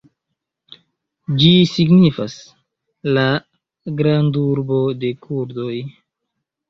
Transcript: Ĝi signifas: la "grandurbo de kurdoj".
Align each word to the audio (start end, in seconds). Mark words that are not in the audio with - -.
Ĝi 1.41 1.51
signifas: 1.73 2.37
la 3.17 3.27
"grandurbo 4.01 4.81
de 5.05 5.13
kurdoj". 5.27 5.75